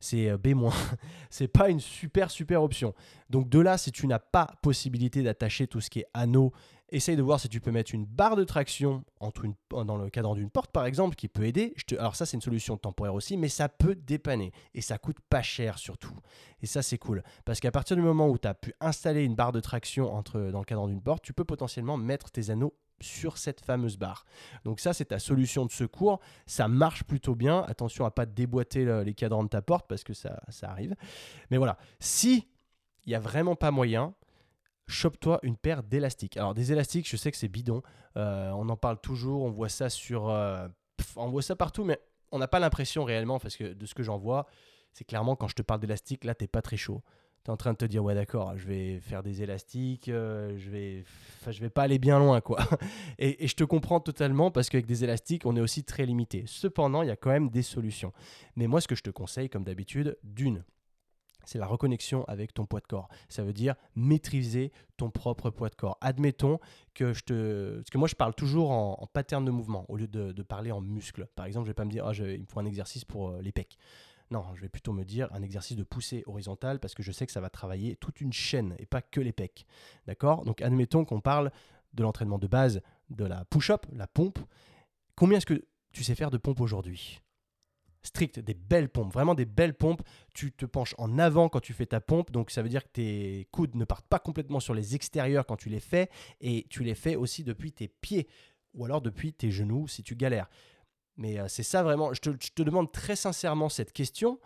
[0.00, 0.54] C'est euh, B-.
[1.30, 2.94] c'est pas une super super option.
[3.30, 6.52] Donc de là, si tu n'as pas possibilité d'attacher tout ce qui est anneaux
[6.90, 10.34] Essaye de voir si tu peux mettre une barre de traction entre dans le cadran
[10.34, 11.74] d'une porte, par exemple, qui peut aider.
[11.98, 14.52] Alors ça, c'est une solution temporaire aussi, mais ça peut dépanner.
[14.74, 16.14] Et ça coûte pas cher surtout.
[16.62, 17.22] Et ça, c'est cool.
[17.44, 20.50] Parce qu'à partir du moment où tu as pu installer une barre de traction entre,
[20.50, 24.24] dans le cadran d'une porte, tu peux potentiellement mettre tes anneaux sur cette fameuse barre.
[24.64, 26.20] Donc ça, c'est ta solution de secours.
[26.46, 27.64] Ça marche plutôt bien.
[27.68, 30.96] Attention à pas déboîter les cadrans de ta porte parce que ça, ça arrive.
[31.50, 32.48] Mais voilà, si
[33.04, 34.14] il n'y a vraiment pas moyen,
[34.88, 36.36] chope-toi une paire d'élastiques.
[36.36, 37.82] Alors des élastiques, je sais que c'est bidon,
[38.16, 40.66] euh, on en parle toujours, on voit ça sur, euh,
[41.16, 42.00] on voit ça partout, mais
[42.32, 44.46] on n'a pas l'impression réellement, parce que de ce que j'en vois,
[44.92, 47.02] c'est clairement quand je te parle d'élastiques, là t'es pas très chaud.
[47.44, 50.58] Tu es en train de te dire ouais d'accord, je vais faire des élastiques, euh,
[50.58, 51.04] je vais,
[51.48, 52.58] je vais pas aller bien loin quoi.
[53.18, 56.44] et je te comprends totalement parce qu'avec des élastiques, on est aussi très limité.
[56.46, 58.12] Cependant, il y a quand même des solutions.
[58.56, 60.64] Mais moi, ce que je te conseille, comme d'habitude, d'une,
[61.48, 63.08] c'est la reconnexion avec ton poids de corps.
[63.30, 65.96] Ça veut dire maîtriser ton propre poids de corps.
[66.02, 66.60] Admettons
[66.92, 67.76] que je te...
[67.76, 70.82] Parce que moi, je parle toujours en, pattern de mouvement au lieu de, parler en
[70.82, 71.26] muscle.
[71.36, 73.30] Par exemple, je ne vais pas me dire, oh, il me faut un exercice pour
[73.30, 73.78] euh, les pecs.
[74.30, 77.24] Non, je vais plutôt me dire un exercice de poussée horizontale parce que je sais
[77.24, 79.64] que ça va travailler toute une chaîne et pas que les pecs.
[80.06, 80.44] D'accord?
[80.44, 81.50] Donc, admettons qu'on parle
[81.94, 84.38] de l'entraînement de base de la push-up, la pompe.
[85.16, 87.22] Combien est-ce que tu sais faire de pompe aujourd'hui?
[88.02, 90.02] Strict, des belles pompes, vraiment des belles pompes.
[90.34, 92.90] Tu te penches en avant quand tu fais ta pompe, donc ça veut dire que
[92.92, 96.08] tes coudes ne partent pas complètement sur les extérieurs quand tu les fais,
[96.40, 98.28] et tu les fais aussi depuis tes pieds,
[98.74, 100.48] ou alors depuis tes genoux si tu galères.
[101.16, 104.38] Mais euh, c'est ça vraiment, je te, demande très sincèrement cette question,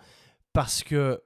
[0.53, 1.23] parce que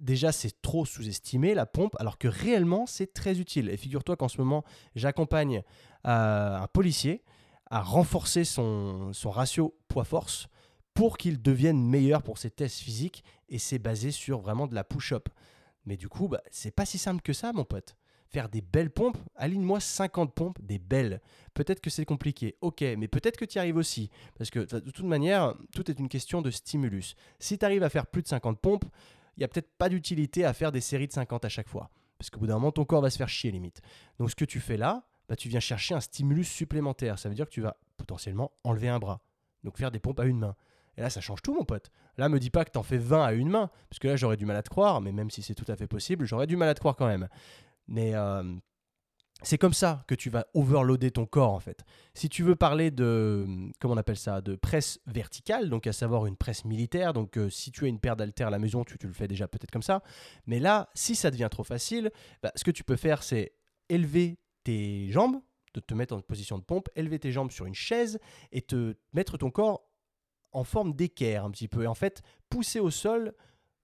[0.00, 3.68] déjà c'est trop sous-estimé la pompe, alors que réellement c'est très utile.
[3.68, 5.62] Et figure-toi qu'en ce moment, j'accompagne
[6.06, 7.24] euh, un policier
[7.70, 10.48] à renforcer son ratio poids-force
[10.94, 14.84] pour qu'il devienne meilleur pour ses tests physiques et c'est basé sur vraiment de la
[14.84, 15.28] push-up.
[15.86, 17.96] Mais du coup, bah, c'est pas si simple que ça, mon pote.
[18.28, 21.20] Faire des belles pompes, aligne-moi 50 pompes, des belles.
[21.52, 24.10] Peut-être que c'est compliqué, ok, mais peut-être que tu y arrives aussi.
[24.38, 27.16] Parce que de toute manière, tout est une question de stimulus.
[27.38, 28.84] Si tu arrives à faire plus de 50 pompes,
[29.36, 31.90] il n'y a peut-être pas d'utilité à faire des séries de 50 à chaque fois.
[32.18, 33.82] Parce qu'au bout d'un moment, ton corps va se faire chier limite.
[34.18, 37.18] Donc ce que tu fais là, bah, tu viens chercher un stimulus supplémentaire.
[37.18, 39.20] Ça veut dire que tu vas potentiellement enlever un bras.
[39.64, 40.56] Donc faire des pompes à une main
[40.96, 41.90] Et là, ça change tout, mon pote.
[42.16, 44.36] Là, me dis pas que t'en fais 20 à une main, parce que là, j'aurais
[44.36, 46.56] du mal à te croire, mais même si c'est tout à fait possible, j'aurais du
[46.56, 47.28] mal à te croire quand même.
[47.88, 48.42] Mais euh,
[49.42, 51.84] c'est comme ça que tu vas overloader ton corps, en fait.
[52.14, 53.46] Si tu veux parler de,
[53.80, 57.50] comment on appelle ça, de presse verticale, donc à savoir une presse militaire, donc euh,
[57.50, 59.70] si tu as une paire d'haltères à la maison, tu, tu le fais déjà peut-être
[59.70, 60.02] comme ça.
[60.46, 62.10] Mais là, si ça devient trop facile,
[62.42, 63.52] bah, ce que tu peux faire, c'est
[63.88, 65.40] élever tes jambes,
[65.74, 68.18] de te mettre en position de pompe, élever tes jambes sur une chaise
[68.52, 69.82] et te mettre ton corps
[70.54, 71.84] en forme d'équerre un petit peu.
[71.84, 73.34] Et en fait, pousser au sol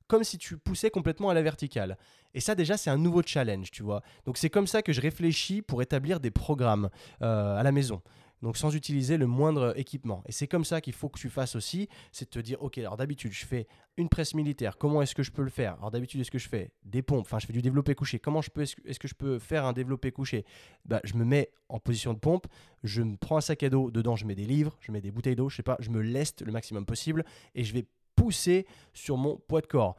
[0.06, 1.96] comme si tu poussais complètement à la verticale.
[2.34, 4.02] Et ça déjà, c'est un nouveau challenge, tu vois.
[4.24, 6.90] Donc c'est comme ça que je réfléchis pour établir des programmes
[7.22, 8.02] euh, à la maison
[8.42, 10.22] donc sans utiliser le moindre équipement.
[10.26, 12.78] Et c'est comme ça qu'il faut que tu fasses aussi, c'est de te dire, ok,
[12.78, 15.74] alors d'habitude je fais une presse militaire, comment est-ce que je peux le faire?
[15.74, 18.42] Alors d'habitude, est-ce que je fais des pompes, enfin je fais du développé couché, comment
[18.42, 20.44] je peux, est-ce que je peux faire un développé couché?
[20.84, 22.46] Bah, Je me mets en position de pompe,
[22.82, 25.10] je me prends un sac à dos, dedans je mets des livres, je mets des
[25.10, 27.24] bouteilles d'eau, je sais pas, je me leste le maximum possible
[27.54, 29.96] et je vais pousser sur mon poids de corps.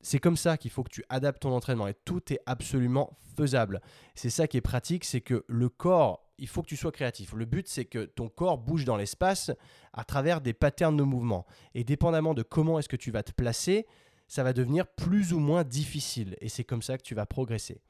[0.00, 3.80] C'est comme ça qu'il faut que tu adaptes ton entraînement et tout est absolument faisable.
[4.14, 7.32] C'est ça qui est pratique, c'est que le corps il faut que tu sois créatif.
[7.32, 9.50] Le but, c'est que ton corps bouge dans l'espace
[9.92, 11.46] à travers des patterns de mouvement.
[11.74, 13.86] Et dépendamment de comment est-ce que tu vas te placer,
[14.28, 16.36] ça va devenir plus ou moins difficile.
[16.40, 17.80] Et c'est comme ça que tu vas progresser.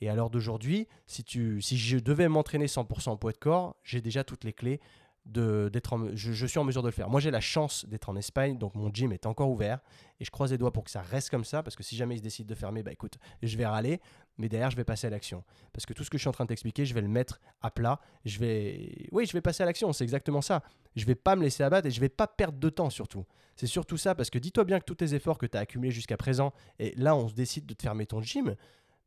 [0.00, 1.24] Et à l'heure d'aujourd'hui, si,
[1.60, 4.80] si je devais m'entraîner 100% en poids de corps, j'ai déjà toutes les clés
[5.28, 7.10] d'être je, suis en mesure de le faire.
[7.10, 9.80] Moi, j'ai la chance d'être en Espagne, donc mon gym est encore ouvert
[10.20, 12.16] et je croise les doigts pour que ça reste comme ça parce que si jamais
[12.16, 14.00] ils décident de fermer, bah écoute, je vais râler,
[14.38, 16.32] mais derrière, je vais passer à l'action parce que tout ce que je suis en
[16.32, 18.00] train de t'expliquer, je vais le mettre à plat.
[18.24, 20.62] Je vais, oui, je vais passer à l'action, c'est exactement ça.
[20.96, 23.24] Je vais pas me laisser abattre et je vais pas perdre de temps surtout.
[23.56, 25.90] C'est surtout ça parce que dis-toi bien que tous tes efforts que tu as accumulés
[25.90, 28.54] jusqu'à présent et là, on se décide de te fermer ton gym,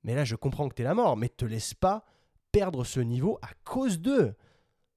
[0.03, 2.05] mais là, je comprends que tu es la mort, mais te laisse pas
[2.51, 4.33] perdre ce niveau à cause d'eux.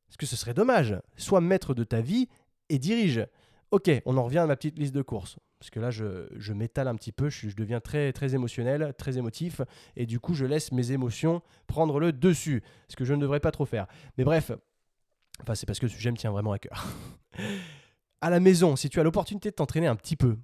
[0.08, 0.96] Parce que ce serait dommage.
[1.16, 2.28] Sois maître de ta vie
[2.68, 3.26] et dirige.
[3.70, 5.38] Ok, on en revient à ma petite liste de courses.
[5.64, 9.62] Parce que là, je, m'étale un petit peu, je, deviens très, très émotionnel, très émotif,
[9.96, 12.62] et du coup, je laisse mes émotions prendre le dessus.
[12.88, 13.86] Ce que je ne devrais pas trop faire.
[14.18, 14.52] Mais bref,
[15.40, 16.86] enfin, c'est parce que le sujet me tient vraiment à cœur.
[18.20, 20.36] à la maison, si tu as l'opportunité de t'entraîner un petit peu,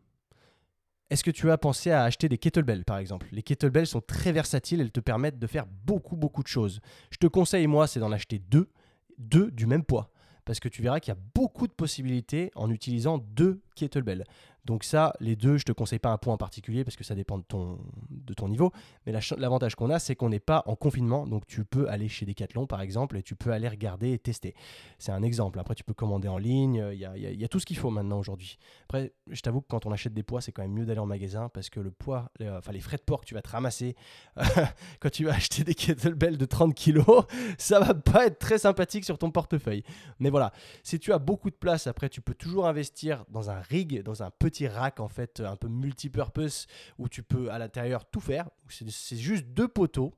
[1.11, 3.27] est-ce que tu as pensé à acheter des kettlebells par exemple?
[3.31, 6.81] Les kettlebells sont très versatiles, elles te permettent de faire beaucoup beaucoup de choses.
[7.11, 8.71] Je te conseille moi, c'est d'en acheter deux
[9.19, 10.11] deux du même poids.
[10.45, 14.25] Parce que tu verras qu'il y a beaucoup de possibilités en utilisant deux kettlebells.
[14.65, 17.15] Donc ça, les deux, je te conseille pas un point en particulier parce que ça
[17.15, 18.73] dépend de ton, niveau.
[19.07, 21.27] Mais l'avantage qu'on a, c'est qu'on n'est pas en confinement.
[21.27, 24.55] Donc tu peux aller chez Decathlon par exemple et tu peux aller regarder et tester.
[24.99, 25.59] C'est un exemple.
[25.59, 26.85] Après, tu peux commander en ligne.
[26.93, 28.59] Il y a, y a, tout ce qu'il faut maintenant aujourd'hui.
[28.85, 31.07] Après, je t'avoue que quand on achète des poids, c'est quand même mieux d'aller en
[31.07, 33.97] magasin parce que le poids, enfin les frais de port que tu vas te ramasser
[35.01, 37.03] quand tu vas acheter des kettlebells de 30 kg,
[37.59, 39.83] ça va pas être très sympathique sur ton portefeuille.
[40.19, 43.61] Mais voilà, si tu as beaucoup de place, après, tu peux toujours investir dans un
[43.61, 46.67] rig, dans un petit petit rack en fait un peu multipurpose
[46.99, 48.51] où tu peux à l'intérieur tout faire.
[48.69, 50.13] C'est juste deux poteaux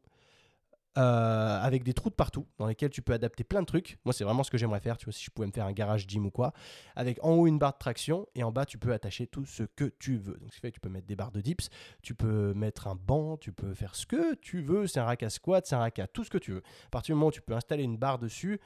[0.99, 3.99] euh, avec des trous de partout dans lesquels tu peux adapter plein de trucs.
[4.05, 4.99] Moi, c'est vraiment ce que j'aimerais faire.
[4.99, 6.53] Tu vois, si je pouvais me faire un garage gym ou quoi,
[6.97, 9.62] avec en haut une barre de traction et en bas, tu peux attacher tout ce
[9.62, 10.37] que tu veux.
[10.37, 11.71] Donc, ce fait tu peux mettre des barres de dips,
[12.03, 14.87] tu peux mettre un banc, tu peux faire ce que tu veux.
[14.87, 16.62] C'est un rack à squat, c'est un rack à tout ce que tu veux.
[16.87, 18.61] À partir du moment où tu peux installer une barre dessus,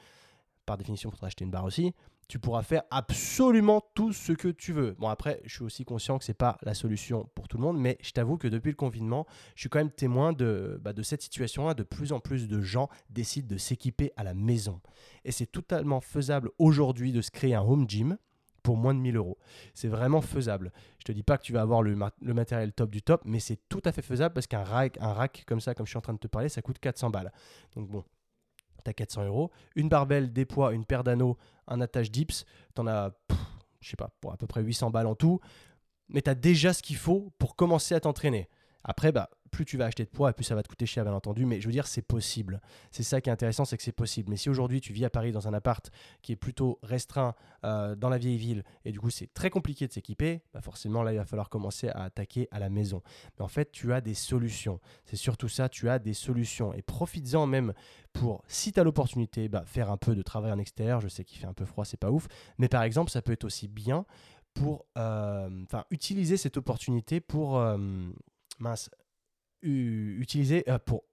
[0.65, 1.93] par définition, il faudra acheter une barre aussi
[2.27, 4.95] tu pourras faire absolument tout ce que tu veux.
[4.99, 7.63] Bon, après, je suis aussi conscient que ce n'est pas la solution pour tout le
[7.63, 10.93] monde, mais je t'avoue que depuis le confinement, je suis quand même témoin de, bah,
[10.93, 11.73] de cette situation-là.
[11.73, 14.81] De plus en plus de gens décident de s'équiper à la maison.
[15.23, 18.17] Et c'est totalement faisable aujourd'hui de se créer un home gym
[18.67, 19.37] pour moins de 1000 euros.
[19.73, 20.73] C'est vraiment faisable.
[20.99, 23.59] Je te dis pas que tu vas avoir le, matériel top du top, mais c'est
[23.69, 26.13] tout à fait faisable parce qu'un rack, rack comme ça, comme je suis en train
[26.13, 27.31] de te parler, ça coûte 400 balles.
[27.75, 28.03] Donc bon,
[28.89, 29.51] as 400 euros.
[29.75, 32.45] Une barbelle, des poids, une paire d'anneaux, un attache dips,
[32.75, 33.11] tu en as,
[33.81, 35.39] je sais pas, pour à peu près 800 balles en tout.
[36.09, 38.49] Mais tu as déjà ce qu'il faut pour commencer à t'entraîner.
[38.87, 41.13] Après, bah, plus tu vas acheter de poids, plus ça va te coûter cher, bien
[41.13, 41.45] entendu.
[41.45, 42.61] Mais je veux dire, c'est possible.
[42.91, 44.29] C'est ça qui est intéressant, c'est que c'est possible.
[44.29, 45.89] Mais si aujourd'hui tu vis à Paris dans un appart
[46.21, 49.87] qui est plutôt restreint euh, dans la vieille ville, et du coup c'est très compliqué
[49.87, 53.01] de s'équiper, bah forcément là il va falloir commencer à attaquer à la maison.
[53.37, 54.79] Mais en fait, tu as des solutions.
[55.05, 56.73] C'est surtout ça, tu as des solutions.
[56.73, 57.73] Et profites-en même
[58.13, 61.01] pour, si tu as l'opportunité, bah, faire un peu de travail en extérieur.
[61.01, 62.27] Je sais qu'il fait un peu froid, c'est pas ouf.
[62.57, 64.05] Mais par exemple, ça peut être aussi bien
[64.53, 65.49] pour euh,
[65.91, 67.77] utiliser cette opportunité pour euh,
[68.59, 68.89] mince,
[69.61, 71.03] utiliser euh, pour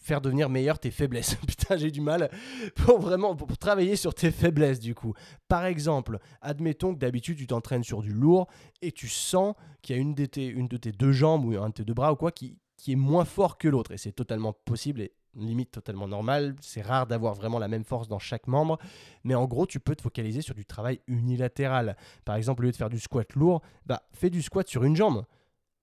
[0.00, 1.34] faire devenir meilleur tes faiblesses.
[1.46, 2.30] Putain, j'ai du mal
[2.74, 5.14] pour vraiment pour travailler sur tes faiblesses du coup.
[5.48, 8.48] Par exemple, admettons que d'habitude tu t'entraînes sur du lourd
[8.82, 11.56] et tu sens qu'il y a une de, tes, une de tes deux jambes ou
[11.56, 13.92] un de tes deux bras ou quoi qui, qui est moins fort que l'autre.
[13.92, 16.56] Et c'est totalement possible et limite totalement normal.
[16.60, 18.78] C'est rare d'avoir vraiment la même force dans chaque membre.
[19.24, 21.96] Mais en gros, tu peux te focaliser sur du travail unilatéral.
[22.24, 24.96] Par exemple, au lieu de faire du squat lourd, bah, fais du squat sur une
[24.96, 25.24] jambe.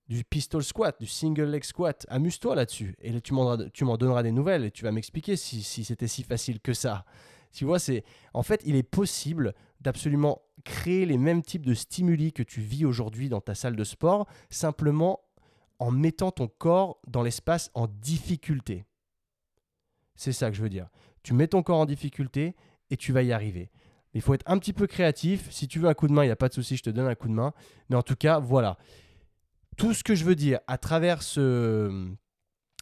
[0.07, 2.05] Du pistol squat, du single leg squat.
[2.09, 2.95] Amuse-toi là-dessus.
[3.01, 6.59] Et tu m'en donneras des nouvelles et tu vas m'expliquer si, si c'était si facile
[6.61, 7.05] que ça.
[7.51, 12.33] Tu vois, c'est en fait, il est possible d'absolument créer les mêmes types de stimuli
[12.33, 15.21] que tu vis aujourd'hui dans ta salle de sport, simplement
[15.79, 18.85] en mettant ton corps dans l'espace en difficulté.
[20.15, 20.89] C'est ça que je veux dire.
[21.23, 22.55] Tu mets ton corps en difficulté
[22.89, 23.71] et tu vas y arriver.
[24.13, 25.51] Il faut être un petit peu créatif.
[25.51, 26.89] Si tu veux un coup de main, il n'y a pas de souci, je te
[26.89, 27.53] donne un coup de main.
[27.89, 28.77] Mais en tout cas, voilà.
[29.77, 32.11] Tout ce que je veux dire à travers ce,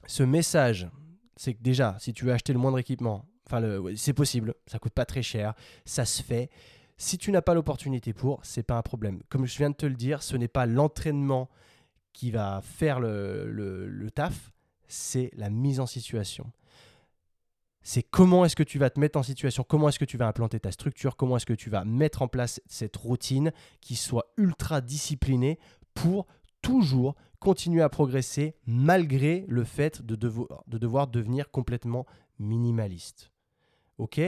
[0.07, 0.87] ce message,
[1.35, 3.61] c'est que déjà, si tu veux acheter le moindre équipement, enfin,
[3.95, 5.53] c'est possible, ça coûte pas très cher,
[5.85, 6.49] ça se fait.
[6.97, 9.21] Si tu n'as pas l'opportunité pour, c'est pas un problème.
[9.29, 11.49] Comme je viens de te le dire, ce n'est pas l'entraînement
[12.13, 14.51] qui va faire le, le taf,
[14.87, 16.51] c'est la mise en situation
[17.87, 20.27] c'est comment est-ce que tu vas te mettre en situation, comment est-ce que tu vas
[20.27, 24.33] implanter ta structure, comment est-ce que tu vas mettre en place cette routine qui soit
[24.37, 25.59] ultra disciplinée
[25.93, 26.25] pour
[26.65, 32.07] toujours continuer à progresser malgré le fait de devoir, de devoir devenir complètement
[32.39, 33.31] minimaliste.
[33.99, 34.19] Ok?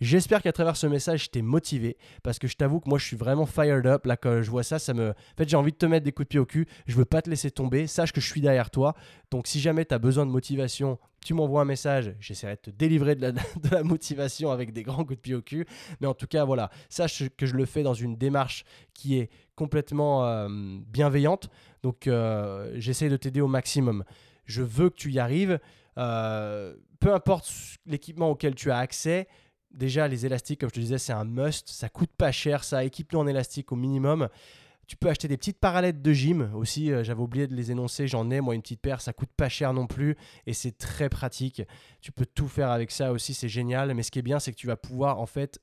[0.00, 3.06] J'espère qu'à travers ce message, je t'ai motivé parce que je t'avoue que moi, je
[3.06, 4.06] suis vraiment fired up.
[4.06, 5.10] Là, quand je vois ça, ça me.
[5.10, 6.66] En fait, j'ai envie de te mettre des coups de pied au cul.
[6.86, 7.86] Je veux pas te laisser tomber.
[7.86, 8.94] Sache que je suis derrière toi.
[9.30, 12.14] Donc, si jamais tu as besoin de motivation, tu m'envoies un message.
[12.18, 15.34] J'essaierai de te délivrer de la, de la, motivation avec des grands coups de pied
[15.34, 15.64] au cul.
[16.00, 16.70] Mais en tout cas, voilà.
[16.88, 21.48] Sache que je le fais dans une démarche qui est complètement euh, bienveillante.
[21.82, 24.04] Donc, euh, j'essaie de t'aider au maximum.
[24.46, 25.58] Je veux que tu y arrives.
[25.98, 27.50] Euh, peu importe
[27.86, 29.28] l'équipement auquel tu as accès,
[29.70, 31.68] Déjà, les élastiques, comme je te disais, c'est un must.
[31.68, 32.84] Ça coûte pas cher, ça.
[32.84, 34.28] Équipe-le en élastique au minimum.
[34.86, 36.92] Tu peux acheter des petites parallettes de gym aussi.
[37.02, 38.06] J'avais oublié de les énoncer.
[38.06, 39.00] J'en ai, moi, une petite paire.
[39.00, 40.16] Ça coûte pas cher non plus.
[40.46, 41.60] Et c'est très pratique.
[42.00, 43.34] Tu peux tout faire avec ça aussi.
[43.34, 43.92] C'est génial.
[43.94, 45.58] Mais ce qui est bien, c'est que tu vas pouvoir, en fait,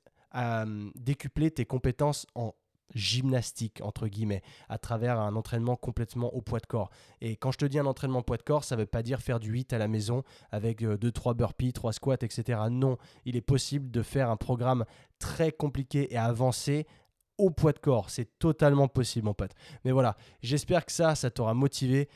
[0.94, 2.54] décupler tes compétences en
[2.94, 6.90] gymnastique, entre guillemets, à travers un entraînement complètement au poids de corps.
[7.20, 9.40] Et quand je te dis un entraînement poids de corps, ça veut pas dire faire
[9.40, 12.60] du 8 à la maison avec 2-3 euh, burpees, 3 squats, etc.
[12.70, 14.84] Non, il est possible de faire un programme
[15.18, 16.86] très compliqué et avancé
[17.38, 18.10] au poids de corps.
[18.10, 19.52] C'est totalement possible, mon pote.
[19.84, 22.08] Mais voilà, j'espère que ça, ça t'aura motivé.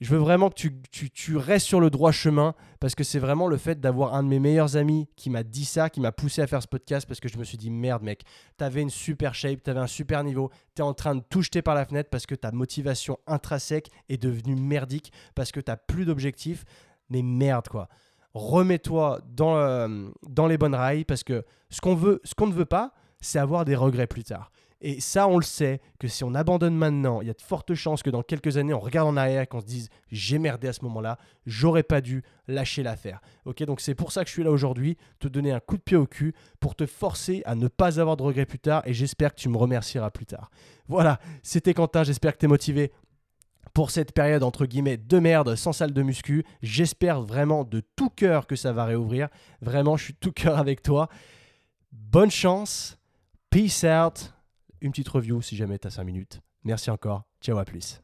[0.00, 3.56] Je veux vraiment que tu, restes sur le droit chemin parce que c'est vraiment le
[3.56, 6.48] fait d'avoir un de mes meilleurs amis qui m'a dit ça, qui m'a poussé à
[6.48, 8.24] faire ce podcast parce que je me suis dit merde mec,
[8.56, 11.76] t'avais une super shape, t'avais un super niveau, t'es en train de tout jeter par
[11.76, 16.64] la fenêtre parce que ta motivation intrinsèque est devenue merdique parce que t'as plus d'objectifs.
[17.08, 17.88] Mais merde quoi.
[18.34, 22.52] Remets-toi dans, euh, dans les bonnes rails parce que ce qu'on veut, ce qu'on ne
[22.52, 24.50] veut pas, c'est avoir des regrets plus tard.
[24.86, 27.72] Et ça, on le sait, que si on abandonne maintenant, il y a de fortes
[27.72, 30.68] chances que dans quelques années, on regarde en arrière et qu'on se dise j'ai merdé
[30.68, 31.16] à ce moment-là,
[31.46, 33.22] j'aurais pas dû lâcher l'affaire.
[33.46, 35.82] Ok, donc c'est pour ça que je suis là aujourd'hui, te donner un coup de
[35.82, 38.92] pied au cul pour te forcer à ne pas avoir de regrets plus tard et
[38.92, 40.50] j'espère que tu me remercieras plus tard.
[40.86, 42.92] Voilà, c'était Quentin, j'espère que tu es motivé
[43.72, 46.44] pour cette période entre guillemets de merde sans salle de muscu.
[46.60, 49.28] J'espère vraiment de tout cœur que ça va réouvrir.
[49.62, 51.08] Vraiment, je suis tout cœur avec toi.
[51.90, 52.98] Bonne chance.
[53.48, 54.34] Peace out
[54.84, 56.40] une petite review si jamais tu as 5 minutes.
[56.62, 57.24] Merci encore.
[57.40, 58.03] Ciao, à plus.